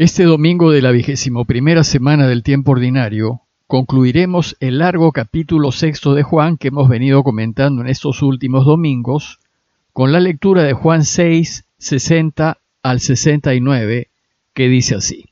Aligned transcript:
Este 0.00 0.24
domingo 0.24 0.70
de 0.70 0.80
la 0.80 0.92
vigésimo 0.92 1.44
primera 1.44 1.84
semana 1.84 2.26
del 2.26 2.42
tiempo 2.42 2.72
ordinario 2.72 3.42
concluiremos 3.66 4.56
el 4.58 4.78
largo 4.78 5.12
capítulo 5.12 5.72
sexto 5.72 6.14
de 6.14 6.22
Juan 6.22 6.56
que 6.56 6.68
hemos 6.68 6.88
venido 6.88 7.22
comentando 7.22 7.82
en 7.82 7.88
estos 7.88 8.22
últimos 8.22 8.64
domingos 8.64 9.40
con 9.92 10.10
la 10.10 10.18
lectura 10.18 10.62
de 10.62 10.72
Juan 10.72 11.04
6, 11.04 11.66
60 11.76 12.56
al 12.82 13.00
69, 13.00 14.08
que 14.54 14.68
dice 14.68 14.94
así. 14.94 15.26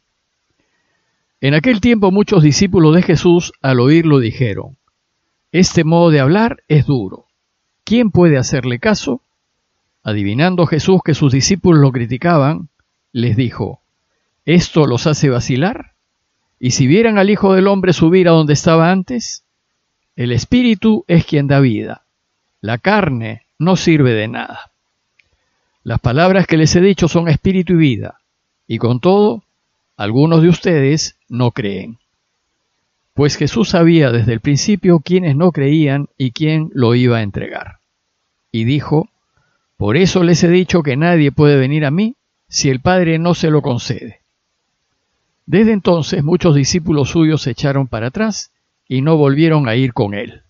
En 1.40 1.54
aquel 1.54 1.80
tiempo 1.80 2.10
muchos 2.10 2.42
discípulos 2.42 2.94
de 2.94 3.00
Jesús 3.00 3.54
al 3.62 3.80
oírlo 3.80 4.18
dijeron, 4.18 4.76
Este 5.50 5.82
modo 5.82 6.10
de 6.10 6.20
hablar 6.20 6.62
es 6.68 6.84
duro. 6.84 7.24
¿Quién 7.84 8.10
puede 8.10 8.36
hacerle 8.36 8.80
caso? 8.80 9.22
Adivinando 10.02 10.66
Jesús 10.66 11.00
que 11.02 11.14
sus 11.14 11.32
discípulos 11.32 11.80
lo 11.80 11.90
criticaban, 11.90 12.68
les 13.12 13.34
dijo, 13.34 13.80
¿Esto 14.48 14.86
los 14.86 15.06
hace 15.06 15.28
vacilar? 15.28 15.92
¿Y 16.58 16.70
si 16.70 16.86
vieran 16.86 17.18
al 17.18 17.28
Hijo 17.28 17.52
del 17.52 17.66
Hombre 17.66 17.92
subir 17.92 18.28
a 18.28 18.30
donde 18.30 18.54
estaba 18.54 18.90
antes? 18.90 19.44
El 20.16 20.32
Espíritu 20.32 21.04
es 21.06 21.26
quien 21.26 21.48
da 21.48 21.60
vida. 21.60 22.06
La 22.62 22.78
carne 22.78 23.42
no 23.58 23.76
sirve 23.76 24.14
de 24.14 24.26
nada. 24.26 24.72
Las 25.82 26.00
palabras 26.00 26.46
que 26.46 26.56
les 26.56 26.74
he 26.74 26.80
dicho 26.80 27.08
son 27.08 27.28
espíritu 27.28 27.74
y 27.74 27.76
vida, 27.76 28.20
y 28.66 28.78
con 28.78 29.00
todo, 29.00 29.42
algunos 29.98 30.40
de 30.40 30.48
ustedes 30.48 31.18
no 31.28 31.50
creen. 31.50 31.98
Pues 33.12 33.36
Jesús 33.36 33.68
sabía 33.68 34.12
desde 34.12 34.32
el 34.32 34.40
principio 34.40 35.00
quiénes 35.00 35.36
no 35.36 35.52
creían 35.52 36.08
y 36.16 36.30
quién 36.30 36.70
lo 36.72 36.94
iba 36.94 37.18
a 37.18 37.22
entregar. 37.22 37.80
Y 38.50 38.64
dijo, 38.64 39.10
Por 39.76 39.98
eso 39.98 40.22
les 40.22 40.42
he 40.42 40.48
dicho 40.48 40.82
que 40.82 40.96
nadie 40.96 41.32
puede 41.32 41.58
venir 41.58 41.84
a 41.84 41.90
mí 41.90 42.16
si 42.48 42.70
el 42.70 42.80
Padre 42.80 43.18
no 43.18 43.34
se 43.34 43.50
lo 43.50 43.60
concede. 43.60 44.22
Desde 45.48 45.72
entonces 45.72 46.22
muchos 46.22 46.54
discípulos 46.54 47.08
suyos 47.08 47.40
se 47.40 47.52
echaron 47.52 47.86
para 47.86 48.08
atrás 48.08 48.52
y 48.86 49.00
no 49.00 49.16
volvieron 49.16 49.66
a 49.66 49.76
ir 49.76 49.94
con 49.94 50.12
él. 50.12 50.42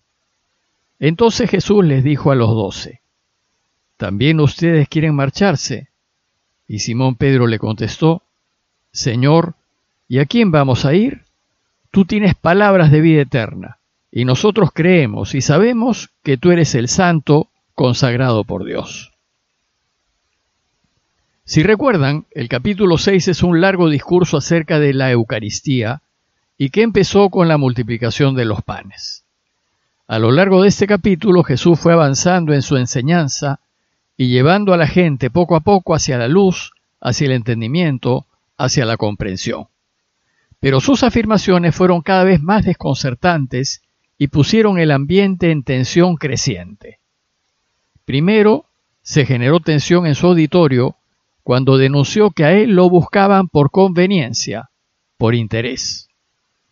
Entonces 0.99 1.49
Jesús 1.49 1.85
les 1.85 2.03
dijo 2.03 2.31
a 2.33 2.35
los 2.35 2.49
doce, 2.49 2.99
¿también 3.95 4.41
ustedes 4.41 4.89
quieren 4.89 5.15
marcharse? 5.15 5.87
Y 6.67 6.79
Simón 6.79 7.15
Pedro 7.15 7.47
le 7.47 7.59
contestó, 7.59 8.23
Señor, 8.91 9.53
¿y 10.09 10.19
a 10.19 10.25
quién 10.25 10.51
vamos 10.51 10.83
a 10.83 10.93
ir? 10.93 11.21
Tú 11.91 12.03
tienes 12.03 12.35
palabras 12.35 12.91
de 12.91 12.99
vida 12.99 13.21
eterna, 13.21 13.77
y 14.11 14.25
nosotros 14.25 14.71
creemos 14.73 15.33
y 15.33 15.39
sabemos 15.39 16.09
que 16.23 16.35
tú 16.35 16.51
eres 16.51 16.75
el 16.75 16.89
santo 16.89 17.47
consagrado 17.73 18.43
por 18.43 18.65
Dios. 18.65 19.13
Si 21.49 21.63
recuerdan, 21.63 22.27
el 22.29 22.47
capítulo 22.47 22.99
6 22.99 23.29
es 23.29 23.41
un 23.41 23.59
largo 23.59 23.89
discurso 23.89 24.37
acerca 24.37 24.77
de 24.77 24.93
la 24.93 25.09
Eucaristía 25.09 26.03
y 26.59 26.69
que 26.69 26.83
empezó 26.83 27.31
con 27.31 27.47
la 27.47 27.57
multiplicación 27.57 28.35
de 28.35 28.45
los 28.45 28.61
panes. 28.61 29.25
A 30.05 30.19
lo 30.19 30.31
largo 30.31 30.61
de 30.61 30.67
este 30.67 30.85
capítulo 30.85 31.41
Jesús 31.41 31.79
fue 31.79 31.93
avanzando 31.93 32.53
en 32.53 32.61
su 32.61 32.77
enseñanza 32.77 33.61
y 34.15 34.27
llevando 34.27 34.75
a 34.75 34.77
la 34.77 34.85
gente 34.85 35.31
poco 35.31 35.55
a 35.55 35.61
poco 35.61 35.95
hacia 35.95 36.19
la 36.19 36.27
luz, 36.27 36.71
hacia 37.01 37.25
el 37.25 37.31
entendimiento, 37.31 38.27
hacia 38.55 38.85
la 38.85 38.97
comprensión. 38.97 39.69
Pero 40.59 40.79
sus 40.79 41.01
afirmaciones 41.01 41.73
fueron 41.73 42.03
cada 42.03 42.25
vez 42.25 42.43
más 42.43 42.63
desconcertantes 42.63 43.81
y 44.19 44.27
pusieron 44.27 44.77
el 44.77 44.91
ambiente 44.91 45.49
en 45.49 45.63
tensión 45.63 46.15
creciente. 46.15 46.99
Primero, 48.05 48.65
se 49.01 49.25
generó 49.25 49.59
tensión 49.59 50.05
en 50.05 50.13
su 50.13 50.27
auditorio 50.27 50.97
cuando 51.49 51.79
denunció 51.79 52.29
que 52.29 52.45
a 52.45 52.51
él 52.51 52.75
lo 52.75 52.91
buscaban 52.91 53.47
por 53.47 53.71
conveniencia, 53.71 54.69
por 55.17 55.33
interés. 55.33 56.07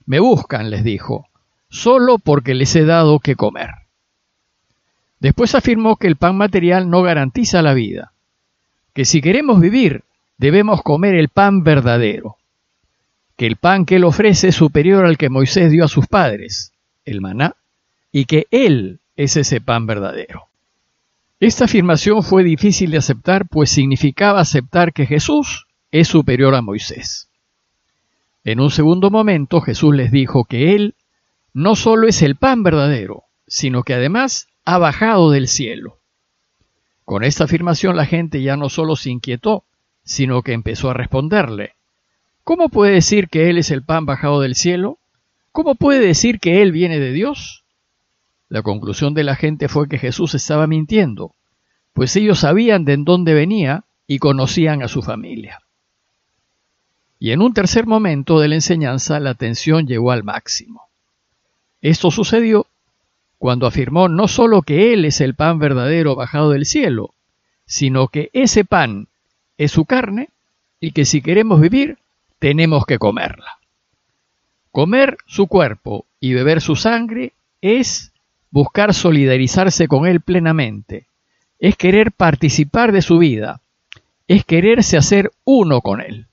Me 0.06 0.20
buscan, 0.20 0.70
les 0.70 0.84
dijo, 0.84 1.26
solo 1.68 2.20
porque 2.20 2.54
les 2.54 2.76
he 2.76 2.86
dado 2.86 3.18
que 3.18 3.36
comer. 3.36 3.72
Después 5.20 5.56
afirmó 5.56 5.96
que 5.96 6.06
el 6.06 6.16
pan 6.16 6.38
material 6.38 6.92
no 6.92 7.02
garantiza 7.02 7.64
la 7.64 7.74
vida, 7.74 8.14
que 8.94 9.04
si 9.04 9.20
queremos 9.20 9.60
vivir 9.60 10.04
debemos 10.38 10.84
comer 10.84 11.16
el 11.16 11.30
pan 11.30 11.64
verdadero, 11.64 12.38
que 13.36 13.48
el 13.48 13.56
pan 13.56 13.84
que 13.84 13.96
él 13.96 14.04
ofrece 14.04 14.50
es 14.50 14.56
superior 14.56 15.08
al 15.08 15.18
que 15.18 15.30
Moisés 15.30 15.72
dio 15.72 15.86
a 15.86 15.88
sus 15.88 16.06
padres, 16.06 16.72
el 17.04 17.20
maná, 17.20 17.56
y 18.12 18.26
que 18.26 18.46
él 18.52 19.00
es 19.16 19.38
ese 19.38 19.60
pan 19.60 19.88
verdadero. 19.88 20.47
Esta 21.40 21.66
afirmación 21.66 22.24
fue 22.24 22.44
difícil 22.44 22.90
de 22.90 22.98
aceptar, 22.98 23.48
pues 23.48 23.70
significaba 23.70 24.40
aceptar 24.40 24.92
que 24.92 25.06
Jesús 25.06 25.68
es 25.92 26.08
superior 26.08 26.56
a 26.56 26.64
Moisés. 26.64 27.30
En 28.44 28.60
un 28.60 28.72
segundo 28.72 29.12
momento 29.12 29.62
Jesús 29.62 29.96
les 29.96 30.12
dijo 30.12 30.46
que 30.46 30.74
Él 30.74 30.96
no 31.54 31.76
solo 31.76 32.08
es 32.08 32.24
el 32.24 32.38
pan 32.38 32.64
verdadero, 32.64 33.24
sino 33.46 33.84
que 33.84 33.94
además 33.94 34.48
ha 34.66 34.80
bajado 34.80 35.30
del 35.30 35.48
cielo. 35.48 36.00
Con 37.06 37.24
esta 37.24 37.44
afirmación 37.44 37.96
la 37.96 38.06
gente 38.06 38.42
ya 38.42 38.58
no 38.58 38.70
solo 38.70 38.96
se 38.96 39.12
inquietó, 39.12 39.64
sino 40.04 40.42
que 40.42 40.54
empezó 40.54 40.90
a 40.90 40.94
responderle. 40.94 41.74
¿Cómo 42.44 42.70
puede 42.70 42.94
decir 42.94 43.28
que 43.28 43.50
Él 43.50 43.60
es 43.60 43.70
el 43.70 43.84
pan 43.84 44.06
bajado 44.06 44.42
del 44.42 44.56
cielo? 44.56 44.98
¿Cómo 45.52 45.76
puede 45.76 46.00
decir 46.00 46.40
que 46.40 46.64
Él 46.64 46.72
viene 46.72 47.00
de 47.00 47.12
Dios? 47.12 47.64
La 48.50 48.62
conclusión 48.62 49.14
de 49.14 49.24
la 49.24 49.36
gente 49.36 49.68
fue 49.68 49.90
que 49.90 49.98
Jesús 49.98 50.34
estaba 50.36 50.68
mintiendo, 50.68 51.34
pues 51.94 52.16
ellos 52.16 52.40
sabían 52.40 52.86
de 52.86 52.98
dónde 52.98 53.34
venía 53.34 53.84
y 54.08 54.20
conocían 54.20 54.84
a 54.84 54.88
su 54.88 55.02
familia. 55.02 55.62
Y 57.20 57.32
en 57.32 57.42
un 57.42 57.54
tercer 57.54 57.88
momento 57.88 58.40
de 58.40 58.48
la 58.48 58.56
enseñanza 58.56 59.20
la 59.20 59.34
tensión 59.34 59.88
llegó 59.88 60.12
al 60.12 60.24
máximo. 60.24 60.84
Esto 61.82 62.12
sucedió 62.12 62.68
cuando 63.38 63.68
afirmó 63.68 64.08
no 64.08 64.28
solo 64.28 64.62
que 64.62 64.94
Él 64.94 65.06
es 65.06 65.22
el 65.22 65.36
pan 65.36 65.60
verdadero 65.60 66.16
bajado 66.16 66.52
del 66.52 66.66
cielo, 66.66 67.14
sino 67.66 68.08
que 68.08 68.30
ese 68.34 68.66
pan 68.66 69.08
es 69.58 69.72
su 69.72 69.86
carne 69.86 70.30
y 70.80 70.92
que 70.92 71.06
si 71.06 71.22
queremos 71.22 71.60
vivir 71.60 71.98
tenemos 72.40 72.86
que 72.86 73.00
comerla. 73.00 73.58
Comer 74.72 75.18
su 75.26 75.48
cuerpo 75.48 76.06
y 76.20 76.34
beber 76.34 76.62
su 76.62 76.76
sangre 76.76 77.34
es 77.62 78.12
buscar 78.52 78.94
solidarizarse 78.94 79.88
con 79.88 80.08
Él 80.08 80.22
plenamente, 80.22 81.08
es 81.60 81.76
querer 81.76 82.12
participar 82.12 82.92
de 82.92 83.02
su 83.02 83.18
vida, 83.18 83.62
es 84.28 84.46
quererse 84.46 84.98
hacer 84.98 85.32
uno 85.44 85.82
con 85.82 86.02
Él, 86.02 86.28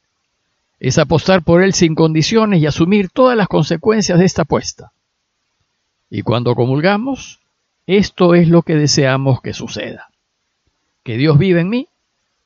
es 0.80 0.98
apostar 0.98 1.42
por 1.42 1.62
Él 1.62 1.75
sin 1.75 1.94
condiciones 1.94 2.60
y 2.60 2.66
asumir 2.66 3.08
todas 3.10 3.36
las 3.36 3.48
consecuencias 3.48 4.19
de 4.19 4.25
esta 4.25 4.42
apuesta. 4.42 4.92
Y 6.10 6.22
cuando 6.22 6.54
comulgamos, 6.54 7.41
esto 7.86 8.34
es 8.34 8.48
lo 8.48 8.62
que 8.62 8.76
deseamos 8.76 9.41
que 9.41 9.52
suceda. 9.52 10.08
Que 11.02 11.16
Dios 11.16 11.38
vive 11.38 11.60
en 11.60 11.69
mí 11.69 11.88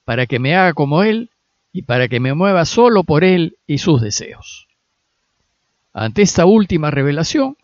para 0.04 0.26
que 0.26 0.38
me 0.38 0.56
haga 0.56 0.72
como 0.72 1.02
Él 1.02 1.30
y 1.72 1.82
para 1.82 2.08
que 2.08 2.18
me 2.18 2.34
mueva 2.34 2.64
solo 2.64 3.04
por 3.04 3.24
Él 3.24 3.56
y 3.66 3.78
sus 3.78 4.00
deseos. 4.00 4.68
Ante 5.92 6.22
esta 6.22 6.46
última 6.46 6.90
revelación, 6.90 7.56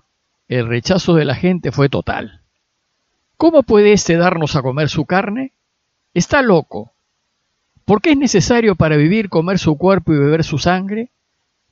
el 0.49 0.67
rechazo 0.67 1.15
de 1.15 1.25
la 1.25 1.35
gente 1.35 1.73
fue 1.73 1.89
total. 1.89 2.41
¿Cómo 3.37 3.63
puede 3.63 3.93
éste 3.93 4.17
darnos 4.17 4.57
a 4.57 4.63
comer 4.63 4.89
su 4.89 5.07
carne? 5.07 5.53
Está 6.13 6.43
loco. 6.43 6.93
¿Por 7.85 8.01
qué 8.01 8.13
es 8.13 8.17
necesario 8.17 8.77
para 8.77 8.97
vivir 8.97 9.29
comer 9.29 9.59
su 9.59 9.77
cuerpo 9.77 10.13
y 10.13 10.19
beber 10.19 10.45
su 10.45 10.59
sangre? 10.59 11.11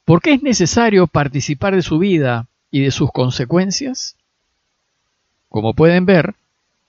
¿Por 0.05 0.21
qué 0.21 0.35
es 0.35 0.43
necesario 0.43 1.07
participar 1.07 1.75
de 1.75 1.83
su 1.83 1.99
vida 1.99 2.49
y 2.71 2.83
de 2.83 2.91
sus 2.91 3.11
consecuencias? 3.13 4.17
Como 5.49 5.75
pueden 5.75 6.05
ver, 6.07 6.35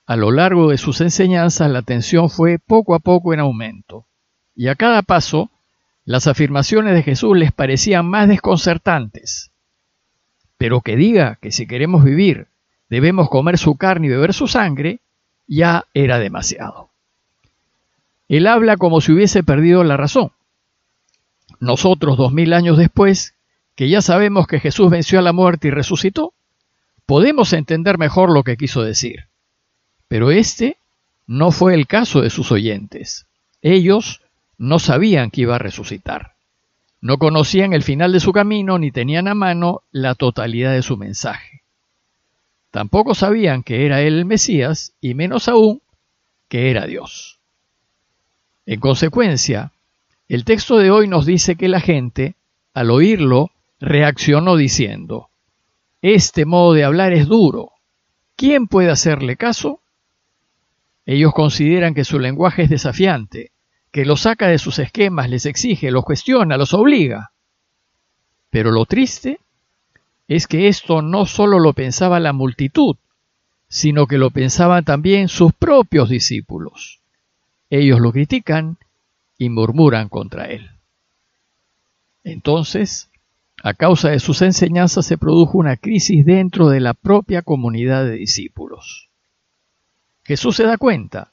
a 0.06 0.16
lo 0.16 0.32
largo 0.32 0.70
de 0.70 0.78
sus 0.78 1.00
enseñanzas 1.00 1.70
la 1.70 1.82
tensión 1.82 2.30
fue 2.30 2.60
poco 2.60 2.96
a 2.96 3.00
poco 3.00 3.34
en 3.34 3.40
aumento, 3.40 4.06
y 4.56 4.68
a 4.68 4.76
cada 4.76 5.02
paso 5.02 5.50
las 6.06 6.28
afirmaciones 6.28 6.94
de 6.94 7.04
Jesús 7.04 7.38
les 7.38 7.54
parecían 7.54 8.06
más 8.06 8.28
desconcertantes, 8.28 9.52
pero 10.58 10.82
que 10.82 10.96
diga 10.96 11.38
que 11.42 11.52
si 11.52 11.68
queremos 11.68 12.04
vivir 12.04 12.48
debemos 12.90 13.30
comer 13.30 13.58
su 13.58 13.76
carne 13.76 14.08
y 14.08 14.10
beber 14.12 14.34
su 14.34 14.48
sangre, 14.48 15.00
ya 15.48 15.86
era 15.94 16.20
demasiado. 16.20 16.90
Él 18.30 18.48
habla 18.48 18.78
como 18.78 19.02
si 19.02 19.12
hubiese 19.12 19.44
perdido 19.44 19.84
la 19.84 19.98
razón. 19.98 20.32
Nosotros, 21.60 22.18
dos 22.18 22.32
mil 22.34 22.54
años 22.54 22.78
después, 22.78 23.36
que 23.76 23.90
ya 23.90 24.02
sabemos 24.02 24.48
que 24.48 24.60
Jesús 24.60 24.90
venció 24.90 25.20
a 25.20 25.24
la 25.24 25.34
muerte 25.34 25.70
y 25.70 25.72
resucitó, 25.72 26.34
podemos 27.06 27.54
entender 27.54 27.98
mejor 27.98 28.32
lo 28.32 28.44
que 28.44 28.58
quiso 28.58 28.84
decir. 28.84 29.28
Pero 30.08 30.32
este 30.32 30.78
no 31.26 31.52
fue 31.52 31.74
el 31.74 31.88
caso 31.88 32.22
de 32.22 32.30
sus 32.30 32.52
oyentes. 32.52 33.26
Ellos 33.62 34.22
no 34.58 34.80
sabían 34.80 35.32
que 35.32 35.42
iba 35.42 35.56
a 35.56 35.60
resucitar. 35.60 36.33
No 37.04 37.18
conocían 37.18 37.74
el 37.74 37.84
final 37.84 38.14
de 38.14 38.22
su 38.22 38.32
camino 38.32 38.80
ni 38.80 38.90
tenían 38.90 39.28
a 39.28 39.34
mano 39.34 39.82
la 39.92 40.16
totalidad 40.16 40.72
de 40.72 40.82
su 40.82 40.96
mensaje. 40.96 41.62
Tampoco 42.72 43.14
sabían 43.14 43.62
que 43.62 43.86
era 43.86 44.00
él 44.00 44.20
el 44.20 44.26
Mesías 44.26 44.94
y 45.02 45.14
menos 45.14 45.50
aún 45.50 45.82
que 46.48 46.72
era 46.72 46.88
Dios. 46.88 47.42
En 48.66 48.80
consecuencia, 48.80 49.74
El 50.30 50.46
texto 50.46 50.78
de 50.78 50.92
hoy 50.92 51.10
nos 51.10 51.26
dice 51.26 51.58
que 51.58 51.68
la 51.68 51.82
gente, 51.82 52.36
al 52.74 52.90
oírlo, 52.90 53.52
reaccionó 53.82 54.56
diciendo, 54.56 55.28
Este 56.02 56.46
modo 56.46 56.72
de 56.72 56.86
hablar 56.86 57.12
es 57.12 57.28
duro. 57.28 57.74
¿Quién 58.38 58.68
puede 58.68 58.90
hacerle 58.90 59.36
caso? 59.36 59.82
Ellos 61.06 61.34
consideran 61.34 61.96
que 61.96 62.06
su 62.06 62.18
lenguaje 62.18 62.64
es 62.64 62.70
desafiante, 62.70 63.52
que 63.94 64.06
los 64.06 64.22
saca 64.22 64.48
de 64.48 64.58
sus 64.58 64.80
esquemas, 64.80 65.30
les 65.30 65.46
exige, 65.46 65.92
los 65.92 66.04
cuestiona, 66.04 66.58
los 66.58 66.74
obliga. 66.74 67.32
Pero 68.50 68.72
lo 68.72 68.88
triste 68.88 69.40
es 70.28 70.48
que 70.48 70.68
esto 70.68 71.04
no 71.04 71.28
solo 71.28 71.60
lo 71.60 71.74
pensaba 71.74 72.20
la 72.20 72.34
multitud, 72.34 72.96
sino 73.68 74.08
que 74.08 74.18
lo 74.18 74.32
pensaban 74.32 74.84
también 74.84 75.28
sus 75.28 75.54
propios 75.54 76.10
discípulos. 76.10 77.02
Ellos 77.70 78.00
lo 78.00 78.12
critican 78.12 78.78
y 79.38 79.50
murmuran 79.50 80.10
contra 80.10 80.46
él. 80.46 80.72
Entonces, 82.24 83.12
a 83.62 83.76
causa 83.76 84.10
de 84.10 84.20
sus 84.20 84.42
enseñanzas 84.42 85.06
se 85.06 85.20
produjo 85.20 85.60
una 85.60 85.78
crisis 85.78 86.26
dentro 86.26 86.70
de 86.70 86.80
la 86.80 86.96
propia 86.96 87.44
comunidad 87.44 88.06
de 88.06 88.14
discípulos. 88.14 89.10
Jesús 90.24 90.56
se 90.56 90.64
da 90.64 90.78
cuenta 90.78 91.33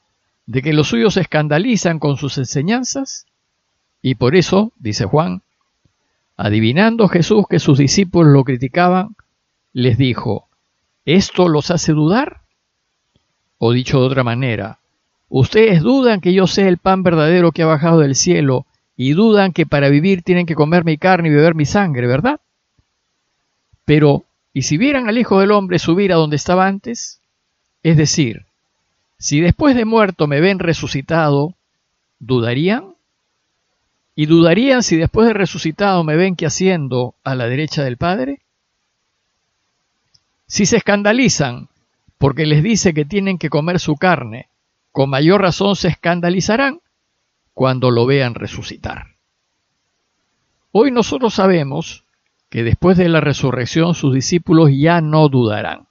de 0.50 0.62
que 0.62 0.72
los 0.72 0.88
suyos 0.88 1.14
se 1.14 1.20
escandalizan 1.20 2.00
con 2.00 2.16
sus 2.16 2.36
enseñanzas 2.36 3.24
y 4.02 4.16
por 4.16 4.34
eso, 4.34 4.72
dice 4.80 5.04
Juan, 5.04 5.42
adivinando 6.36 7.06
Jesús 7.06 7.44
que 7.48 7.60
sus 7.60 7.78
discípulos 7.78 8.32
lo 8.32 8.42
criticaban, 8.42 9.14
les 9.72 9.96
dijo, 9.96 10.48
¿esto 11.04 11.46
los 11.46 11.70
hace 11.70 11.92
dudar? 11.92 12.40
O 13.58 13.70
dicho 13.70 14.00
de 14.00 14.06
otra 14.06 14.24
manera, 14.24 14.80
ustedes 15.28 15.82
dudan 15.82 16.20
que 16.20 16.32
yo 16.32 16.48
sea 16.48 16.66
el 16.66 16.78
pan 16.78 17.04
verdadero 17.04 17.52
que 17.52 17.62
ha 17.62 17.66
bajado 17.66 18.00
del 18.00 18.16
cielo 18.16 18.66
y 18.96 19.12
dudan 19.12 19.52
que 19.52 19.66
para 19.66 19.88
vivir 19.88 20.22
tienen 20.22 20.46
que 20.46 20.56
comer 20.56 20.84
mi 20.84 20.98
carne 20.98 21.28
y 21.28 21.32
beber 21.32 21.54
mi 21.54 21.64
sangre, 21.64 22.08
¿verdad? 22.08 22.40
Pero, 23.84 24.24
¿y 24.52 24.62
si 24.62 24.78
vieran 24.78 25.08
al 25.08 25.16
Hijo 25.16 25.38
del 25.38 25.52
Hombre 25.52 25.78
subir 25.78 26.12
a 26.12 26.16
donde 26.16 26.34
estaba 26.34 26.66
antes? 26.66 27.20
Es 27.84 27.96
decir, 27.96 28.46
si 29.20 29.42
después 29.42 29.76
de 29.76 29.84
muerto 29.84 30.26
me 30.26 30.40
ven 30.40 30.58
resucitado, 30.58 31.54
¿dudarían? 32.20 32.94
¿Y 34.16 34.24
dudarían 34.24 34.82
si 34.82 34.96
después 34.96 35.28
de 35.28 35.34
resucitado 35.34 36.02
me 36.04 36.16
ven 36.16 36.36
que 36.36 36.46
haciendo 36.46 37.14
a 37.22 37.34
la 37.34 37.46
derecha 37.46 37.84
del 37.84 37.98
Padre? 37.98 38.40
Si 40.46 40.64
se 40.64 40.78
escandalizan 40.78 41.68
porque 42.16 42.46
les 42.46 42.62
dice 42.62 42.94
que 42.94 43.04
tienen 43.04 43.36
que 43.36 43.50
comer 43.50 43.78
su 43.78 43.96
carne, 43.96 44.48
con 44.90 45.10
mayor 45.10 45.42
razón 45.42 45.76
se 45.76 45.88
escandalizarán 45.88 46.80
cuando 47.52 47.90
lo 47.90 48.06
vean 48.06 48.34
resucitar. 48.34 49.16
Hoy 50.72 50.92
nosotros 50.92 51.34
sabemos 51.34 52.04
que 52.48 52.62
después 52.62 52.96
de 52.96 53.10
la 53.10 53.20
resurrección 53.20 53.94
sus 53.94 54.14
discípulos 54.14 54.70
ya 54.72 55.02
no 55.02 55.28
dudarán 55.28 55.89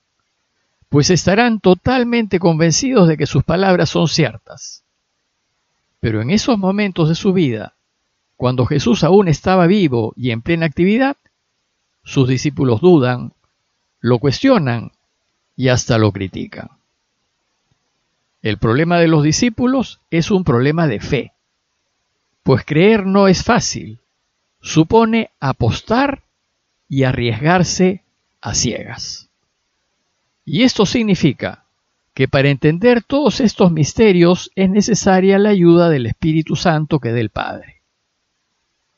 pues 0.90 1.12
estarán 1.12 1.60
totalmente 1.60 2.40
convencidos 2.40 3.08
de 3.08 3.16
que 3.16 3.28
sus 3.28 3.44
palabras 3.44 3.90
son 3.90 4.08
ciertas. 4.08 4.84
Pero 6.00 6.22
en 6.22 6.32
esos 6.32 6.58
momentos 6.58 7.10
de 7.10 7.16
su 7.16 7.32
vida, 7.32 7.76
cuando 8.36 8.66
Jesús 8.66 9.04
aún 9.04 9.28
estaba 9.28 9.68
vivo 9.68 10.14
y 10.16 10.32
en 10.32 10.42
plena 10.42 10.66
actividad, 10.66 11.18
sus 12.04 12.28
discípulos 12.28 12.82
dudan, 12.82 13.34
lo 14.00 14.18
cuestionan 14.18 14.92
y 15.56 15.68
hasta 15.68 15.98
lo 15.98 16.12
critican. 16.12 16.70
El 18.42 18.58
problema 18.58 18.98
de 19.00 19.10
los 19.10 19.24
discípulos 19.24 20.00
es 20.10 20.32
un 20.32 20.44
problema 20.44 20.88
de 20.88 21.02
fe, 21.02 21.34
pues 22.42 22.64
creer 22.66 23.06
no 23.06 23.28
es 23.28 23.44
fácil, 23.44 24.00
supone 24.62 25.30
apostar 25.40 26.24
y 26.88 27.04
arriesgarse 27.04 28.04
a 28.42 28.56
ciegas. 28.56 29.29
Y 30.52 30.64
esto 30.64 30.88
significa 30.88 31.66
que 32.16 32.28
para 32.28 32.50
entender 32.50 33.04
todos 33.04 33.40
estos 33.40 33.72
misterios 33.72 34.50
es 34.56 34.68
necesaria 34.68 35.38
la 35.38 35.50
ayuda 35.50 35.90
del 35.90 36.08
Espíritu 36.08 36.56
Santo 36.56 37.00
que 37.00 37.12
del 37.12 37.30
Padre. 37.30 37.84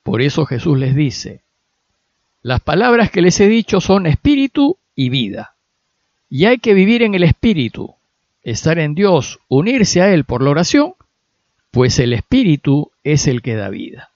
Por 0.01 0.21
eso 0.21 0.45
Jesús 0.45 0.79
les 0.79 0.95
dice, 0.95 1.43
las 2.41 2.61
palabras 2.61 3.11
que 3.11 3.21
les 3.21 3.37
he 3.41 3.49
dicho 3.49 3.81
son 3.81 4.07
espíritu 4.07 4.77
y 4.95 5.09
vida. 5.09 5.57
Y 6.29 6.45
hay 6.45 6.59
que 6.59 6.73
vivir 6.73 7.03
en 7.03 7.15
el 7.15 7.23
espíritu, 7.23 7.95
estar 8.43 8.79
en 8.79 8.95
Dios, 8.95 9.41
unirse 9.49 10.01
a 10.01 10.13
Él 10.13 10.23
por 10.23 10.41
la 10.41 10.51
oración, 10.51 10.93
pues 11.69 11.99
el 11.99 12.13
espíritu 12.13 12.93
es 13.03 13.27
el 13.27 13.41
que 13.41 13.55
da 13.55 13.67
vida. 13.67 14.11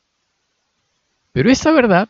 Pero 1.33 1.51
esta 1.51 1.71
verdad 1.71 2.07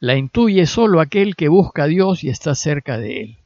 la 0.00 0.16
intuye 0.16 0.66
solo 0.66 1.00
aquel 1.00 1.34
que 1.34 1.48
busca 1.48 1.84
a 1.84 1.86
Dios 1.86 2.22
y 2.24 2.28
está 2.28 2.54
cerca 2.54 2.98
de 2.98 3.22
Él. 3.22 3.38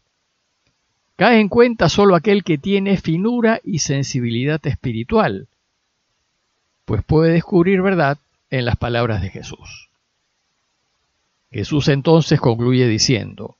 Cae 1.20 1.38
en 1.38 1.50
cuenta 1.50 1.90
solo 1.90 2.17
aquel 2.17 2.44
que 2.44 2.56
tiene 2.56 2.96
finura 2.96 3.61
y 3.62 3.81
sensibilidad 3.81 4.58
espiritual, 4.67 5.49
pues 6.87 7.05
puede 7.05 7.34
descubrir 7.34 7.82
verdad 7.82 8.17
en 8.49 8.64
las 8.64 8.76
palabras 8.76 9.20
de 9.20 9.28
Jesús. 9.28 9.90
Jesús 11.52 11.88
entonces 11.88 12.40
concluye 12.40 12.88
diciendo, 12.88 13.56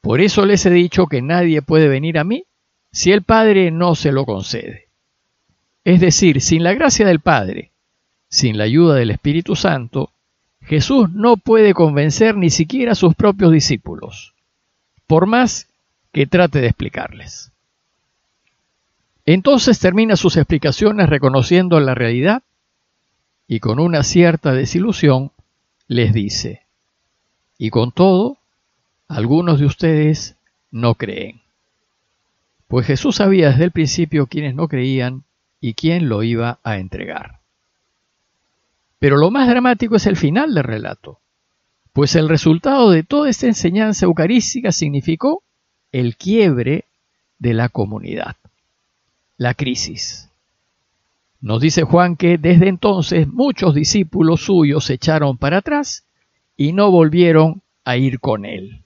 Por 0.00 0.22
eso 0.22 0.46
les 0.46 0.64
he 0.64 0.70
dicho 0.70 1.08
que 1.08 1.20
nadie 1.20 1.60
puede 1.60 1.88
venir 1.88 2.16
a 2.18 2.24
mí 2.24 2.46
si 2.90 3.12
el 3.12 3.20
Padre 3.20 3.70
no 3.70 3.94
se 3.94 4.10
lo 4.10 4.24
concede. 4.24 4.86
Es 5.84 6.00
decir, 6.00 6.40
sin 6.40 6.62
la 6.62 6.72
gracia 6.72 7.04
del 7.04 7.20
Padre, 7.20 7.70
sin 8.30 8.56
la 8.56 8.64
ayuda 8.64 8.94
del 8.94 9.10
Espíritu 9.10 9.56
Santo, 9.56 10.08
Jesús 10.62 11.10
no 11.10 11.36
puede 11.36 11.74
convencer 11.74 12.34
ni 12.34 12.48
siquiera 12.48 12.92
a 12.92 12.94
sus 12.94 13.14
propios 13.14 13.52
discípulos, 13.52 14.32
por 15.06 15.26
más 15.26 15.68
que 16.12 16.26
trate 16.26 16.60
de 16.60 16.68
explicarles. 16.68 17.52
Entonces 19.24 19.78
termina 19.78 20.16
sus 20.16 20.36
explicaciones 20.36 21.08
reconociendo 21.08 21.78
la 21.80 21.94
realidad 21.94 22.42
y 23.46 23.60
con 23.60 23.78
una 23.78 24.02
cierta 24.02 24.52
desilusión 24.52 25.30
les 25.86 26.12
dice, 26.12 26.62
y 27.58 27.70
con 27.70 27.92
todo, 27.92 28.38
algunos 29.08 29.60
de 29.60 29.66
ustedes 29.66 30.36
no 30.70 30.94
creen. 30.94 31.42
Pues 32.66 32.86
Jesús 32.86 33.16
sabía 33.16 33.50
desde 33.50 33.64
el 33.64 33.70
principio 33.70 34.26
quiénes 34.26 34.54
no 34.54 34.68
creían 34.68 35.24
y 35.60 35.74
quién 35.74 36.08
lo 36.08 36.22
iba 36.22 36.58
a 36.64 36.78
entregar. 36.78 37.40
Pero 38.98 39.16
lo 39.16 39.30
más 39.30 39.48
dramático 39.48 39.96
es 39.96 40.06
el 40.06 40.16
final 40.16 40.54
del 40.54 40.64
relato, 40.64 41.20
pues 41.92 42.16
el 42.16 42.28
resultado 42.28 42.90
de 42.90 43.02
toda 43.02 43.28
esta 43.28 43.46
enseñanza 43.46 44.06
eucarística 44.06 44.72
significó 44.72 45.42
el 45.92 46.16
quiebre 46.16 46.86
de 47.38 47.54
la 47.54 47.68
comunidad, 47.68 48.36
la 49.36 49.54
crisis. 49.54 50.30
Nos 51.40 51.60
dice 51.60 51.82
Juan 51.82 52.16
que 52.16 52.38
desde 52.38 52.68
entonces 52.68 53.28
muchos 53.28 53.74
discípulos 53.74 54.42
suyos 54.42 54.86
se 54.86 54.94
echaron 54.94 55.36
para 55.36 55.58
atrás 55.58 56.04
y 56.56 56.72
no 56.72 56.90
volvieron 56.90 57.62
a 57.84 57.96
ir 57.96 58.20
con 58.20 58.44
él. 58.44 58.82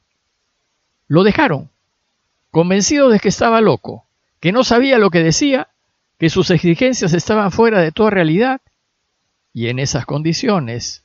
Lo 1.06 1.22
dejaron, 1.22 1.70
convencidos 2.50 3.12
de 3.12 3.20
que 3.20 3.28
estaba 3.28 3.60
loco, 3.60 4.06
que 4.40 4.52
no 4.52 4.64
sabía 4.64 4.98
lo 4.98 5.10
que 5.10 5.22
decía, 5.22 5.68
que 6.18 6.30
sus 6.30 6.50
exigencias 6.50 7.12
estaban 7.12 7.52
fuera 7.52 7.80
de 7.80 7.92
toda 7.92 8.10
realidad, 8.10 8.60
y 9.52 9.68
en 9.68 9.78
esas 9.78 10.06
condiciones, 10.06 11.02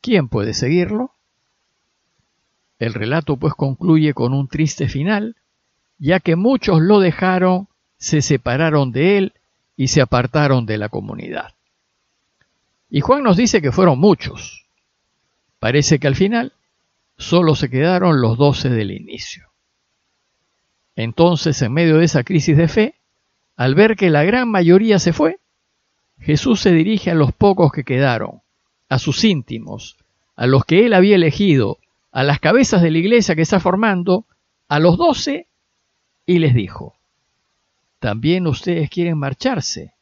¿quién 0.00 0.28
puede 0.28 0.54
seguirlo? 0.54 1.12
El 2.78 2.94
relato 2.94 3.36
pues 3.36 3.54
concluye 3.54 4.12
con 4.12 4.34
un 4.34 4.48
triste 4.48 4.88
final, 4.88 5.36
ya 5.98 6.20
que 6.20 6.36
muchos 6.36 6.80
lo 6.80 7.00
dejaron, 7.00 7.68
se 7.96 8.20
separaron 8.20 8.92
de 8.92 9.18
él 9.18 9.32
y 9.76 9.88
se 9.88 10.00
apartaron 10.00 10.66
de 10.66 10.78
la 10.78 10.88
comunidad. 10.88 11.54
Y 12.90 13.00
Juan 13.00 13.22
nos 13.22 13.36
dice 13.36 13.62
que 13.62 13.72
fueron 13.72 13.98
muchos. 13.98 14.66
Parece 15.58 15.98
que 15.98 16.06
al 16.06 16.14
final 16.14 16.52
solo 17.16 17.54
se 17.54 17.70
quedaron 17.70 18.20
los 18.20 18.36
doce 18.36 18.68
del 18.68 18.90
inicio. 18.90 19.50
Entonces, 20.94 21.60
en 21.62 21.72
medio 21.72 21.98
de 21.98 22.04
esa 22.04 22.24
crisis 22.24 22.56
de 22.56 22.68
fe, 22.68 22.94
al 23.56 23.74
ver 23.74 23.96
que 23.96 24.10
la 24.10 24.24
gran 24.24 24.50
mayoría 24.50 24.98
se 24.98 25.12
fue, 25.12 25.38
Jesús 26.18 26.60
se 26.60 26.72
dirige 26.72 27.10
a 27.10 27.14
los 27.14 27.32
pocos 27.32 27.72
que 27.72 27.84
quedaron, 27.84 28.40
a 28.88 28.98
sus 28.98 29.24
íntimos, 29.24 29.96
a 30.34 30.46
los 30.46 30.64
que 30.64 30.86
él 30.86 30.94
había 30.94 31.16
elegido 31.16 31.78
a 32.16 32.22
las 32.22 32.40
cabezas 32.40 32.80
de 32.80 32.90
la 32.90 32.96
iglesia 32.96 33.34
que 33.34 33.42
está 33.42 33.60
formando, 33.60 34.24
a 34.68 34.78
los 34.78 34.96
doce, 34.96 35.48
y 36.24 36.38
les 36.38 36.54
dijo, 36.54 36.96
¿también 37.98 38.46
ustedes 38.46 38.88
quieren 38.88 39.18
marcharse? 39.18 39.92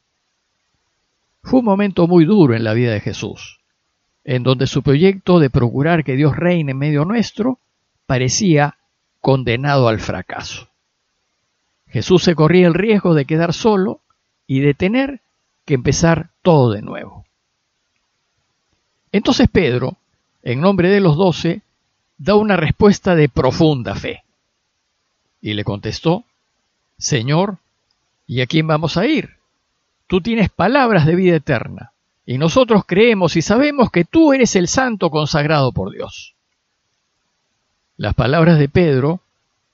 Fue 1.43 1.59
un 1.59 1.65
momento 1.65 2.07
muy 2.07 2.23
duro 2.23 2.55
en 2.55 2.63
la 2.63 2.71
vida 2.71 2.93
de 2.93 3.01
Jesús, 3.01 3.59
en 4.23 4.43
donde 4.43 4.65
su 4.65 4.81
proyecto 4.81 5.39
de 5.39 5.49
procurar 5.49 6.05
que 6.05 6.15
Dios 6.15 6.37
reine 6.37 6.71
en 6.71 6.77
medio 6.77 7.03
nuestro 7.03 7.59
parecía 8.05 8.77
condenado 9.19 9.89
al 9.89 9.99
fracaso. 9.99 10.69
Jesús 11.89 12.23
se 12.23 12.33
corría 12.33 12.67
el 12.67 12.75
riesgo 12.75 13.13
de 13.13 13.25
quedar 13.25 13.51
solo 13.51 13.99
y 14.47 14.61
de 14.61 14.73
tener 14.73 15.19
que 15.65 15.73
empezar 15.73 16.29
todo 16.41 16.71
de 16.71 16.81
nuevo. 16.81 17.25
Entonces 19.11 19.49
Pedro, 19.51 19.97
en 20.43 20.61
nombre 20.61 20.87
de 20.87 21.01
los 21.01 21.17
doce, 21.17 21.61
da 22.17 22.35
una 22.35 22.57
respuesta 22.57 23.15
de 23.15 23.29
profunda 23.29 23.95
fe. 23.95 24.23
Y 25.41 25.53
le 25.53 25.63
contestó, 25.63 26.23
Señor, 26.97 27.57
¿y 28.25 28.41
a 28.41 28.47
quién 28.47 28.67
vamos 28.67 28.97
a 28.97 29.05
ir? 29.05 29.35
Tú 30.07 30.21
tienes 30.21 30.49
palabras 30.49 31.05
de 31.05 31.15
vida 31.15 31.35
eterna, 31.35 31.91
y 32.25 32.37
nosotros 32.37 32.83
creemos 32.85 33.35
y 33.35 33.41
sabemos 33.41 33.91
que 33.91 34.05
tú 34.05 34.33
eres 34.33 34.55
el 34.55 34.67
santo 34.67 35.09
consagrado 35.09 35.71
por 35.71 35.91
Dios. 35.91 36.35
Las 37.97 38.13
palabras 38.13 38.59
de 38.59 38.69
Pedro, 38.69 39.21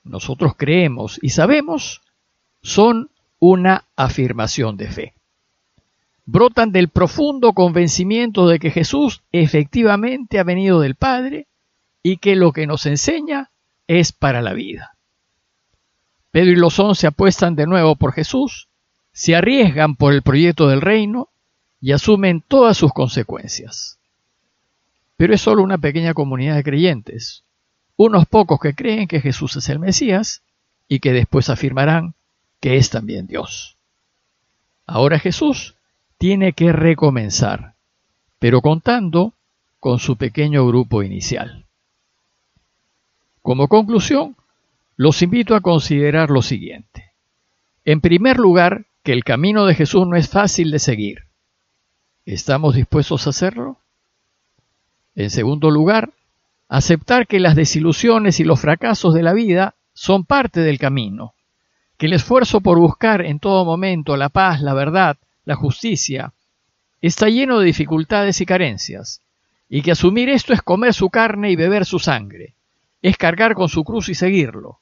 nosotros 0.03 0.53
creemos 0.57 1.19
y 1.21 1.29
sabemos, 1.29 2.01
son 2.61 3.09
una 3.39 3.85
afirmación 3.95 4.77
de 4.77 4.87
fe. 4.87 5.13
Brotan 6.25 6.71
del 6.71 6.89
profundo 6.89 7.53
convencimiento 7.53 8.47
de 8.47 8.59
que 8.59 8.71
Jesús 8.71 9.21
efectivamente 9.31 10.39
ha 10.39 10.43
venido 10.43 10.79
del 10.79 10.95
Padre 10.95 11.47
y 12.03 12.17
que 12.17 12.35
lo 12.35 12.51
que 12.51 12.67
nos 12.67 12.85
enseña 12.85 13.51
es 13.87 14.11
para 14.11 14.41
la 14.41 14.53
vida. 14.53 14.95
Pedro 16.31 16.51
y 16.51 16.55
los 16.55 16.79
once 16.79 17.07
apuestan 17.07 17.55
de 17.55 17.67
nuevo 17.67 17.95
por 17.95 18.13
Jesús, 18.13 18.69
se 19.11 19.35
arriesgan 19.35 19.95
por 19.95 20.13
el 20.13 20.21
proyecto 20.21 20.67
del 20.67 20.81
reino 20.81 21.29
y 21.81 21.91
asumen 21.91 22.41
todas 22.41 22.77
sus 22.77 22.93
consecuencias. 22.93 23.99
Pero 25.17 25.33
es 25.33 25.41
solo 25.41 25.61
una 25.61 25.77
pequeña 25.77 26.13
comunidad 26.13 26.55
de 26.55 26.63
creyentes, 26.63 27.43
unos 27.97 28.25
pocos 28.25 28.59
que 28.59 28.73
creen 28.73 29.07
que 29.07 29.19
Jesús 29.19 29.55
es 29.57 29.69
el 29.69 29.79
Mesías 29.79 30.41
y 30.87 30.99
que 30.99 31.11
después 31.11 31.49
afirmarán 31.49 32.15
que 32.59 32.77
es 32.77 32.89
también 32.89 33.27
Dios. 33.27 33.75
Ahora 34.85 35.19
Jesús 35.19 35.75
tiene 36.17 36.53
que 36.53 36.71
recomenzar, 36.71 37.73
pero 38.39 38.61
contando 38.61 39.33
con 39.79 39.99
su 39.99 40.15
pequeño 40.15 40.65
grupo 40.65 41.03
inicial. 41.03 41.65
Como 43.41 43.67
conclusión, 43.67 44.35
los 44.97 45.21
invito 45.21 45.55
a 45.55 45.61
considerar 45.61 46.29
lo 46.29 46.41
siguiente. 46.41 47.11
En 47.85 48.01
primer 48.01 48.37
lugar, 48.37 48.85
que 49.03 49.13
el 49.13 49.23
camino 49.23 49.65
de 49.65 49.73
Jesús 49.73 50.07
no 50.07 50.15
es 50.15 50.29
fácil 50.29 50.69
de 50.69 50.77
seguir. 50.77 51.23
¿Estamos 52.25 52.75
dispuestos 52.75 53.25
a 53.25 53.31
hacerlo? 53.31 53.77
En 55.15 55.31
segundo 55.31 55.71
lugar, 55.71 56.11
aceptar 56.69 57.25
que 57.25 57.39
las 57.39 57.55
desilusiones 57.55 58.39
y 58.39 58.43
los 58.43 58.61
fracasos 58.61 59.13
de 59.13 59.23
la 59.23 59.33
vida 59.33 59.75
son 59.93 60.23
parte 60.23 60.61
del 60.61 60.77
camino, 60.77 61.33
que 61.97 62.05
el 62.05 62.13
esfuerzo 62.13 62.61
por 62.61 62.77
buscar 62.77 63.25
en 63.25 63.39
todo 63.39 63.65
momento 63.65 64.15
la 64.17 64.29
paz, 64.29 64.61
la 64.61 64.73
verdad, 64.73 65.17
la 65.45 65.55
justicia, 65.55 66.33
está 67.01 67.27
lleno 67.27 67.59
de 67.59 67.65
dificultades 67.65 68.39
y 68.39 68.45
carencias, 68.45 69.21
y 69.67 69.81
que 69.81 69.91
asumir 69.91 70.29
esto 70.29 70.53
es 70.53 70.61
comer 70.61 70.93
su 70.93 71.09
carne 71.09 71.49
y 71.51 71.55
beber 71.55 71.85
su 71.85 71.97
sangre, 71.97 72.55
es 73.01 73.17
cargar 73.17 73.55
con 73.55 73.69
su 73.69 73.83
cruz 73.83 74.09
y 74.09 74.15
seguirlo. 74.15 74.79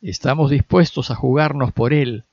¿Estamos 0.00 0.50
dispuestos 0.50 1.10
a 1.10 1.14
jugarnos 1.14 1.72
por 1.72 1.92
Él 1.92 2.24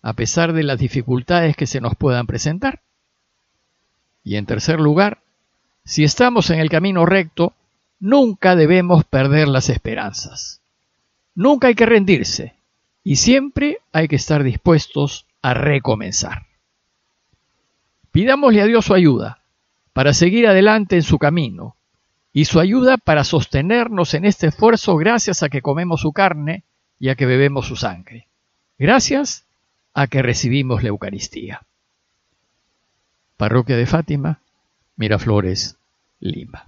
a 0.00 0.12
pesar 0.12 0.52
de 0.52 0.62
las 0.62 0.78
dificultades 0.78 1.56
que 1.56 1.66
se 1.66 1.80
nos 1.80 1.94
puedan 1.96 2.26
presentar? 2.26 2.80
Y 4.22 4.36
en 4.36 4.46
tercer 4.46 4.80
lugar, 4.80 5.18
si 5.84 6.04
estamos 6.04 6.50
en 6.50 6.60
el 6.60 6.70
camino 6.70 7.04
recto, 7.06 7.52
nunca 7.98 8.56
debemos 8.56 9.04
perder 9.04 9.48
las 9.48 9.68
esperanzas. 9.68 10.60
Nunca 11.34 11.68
hay 11.68 11.74
que 11.74 11.86
rendirse 11.86 12.54
y 13.02 13.16
siempre 13.16 13.78
hay 13.92 14.08
que 14.08 14.16
estar 14.16 14.42
dispuestos 14.42 15.26
a 15.42 15.54
recomenzar. 15.54 16.46
Pidámosle 18.12 18.62
a 18.62 18.66
Dios 18.66 18.86
su 18.86 18.94
ayuda 18.94 19.42
para 19.92 20.12
seguir 20.12 20.46
adelante 20.46 20.96
en 20.96 21.02
su 21.02 21.18
camino 21.18 21.76
y 22.38 22.44
su 22.44 22.60
ayuda 22.60 22.98
para 22.98 23.24
sostenernos 23.24 24.14
en 24.14 24.24
este 24.24 24.46
esfuerzo 24.46 24.94
gracias 24.96 25.42
a 25.42 25.48
que 25.48 25.60
comemos 25.60 26.02
su 26.02 26.12
carne 26.12 26.62
y 27.00 27.08
a 27.08 27.16
que 27.16 27.26
bebemos 27.26 27.66
su 27.66 27.74
sangre. 27.74 28.28
Gracias 28.78 29.48
a 29.92 30.06
que 30.06 30.22
recibimos 30.22 30.84
la 30.84 30.90
Eucaristía. 30.90 31.66
Parroquia 33.36 33.76
de 33.76 33.86
Fátima, 33.86 34.40
Miraflores, 34.94 35.78
Lima. 36.20 36.67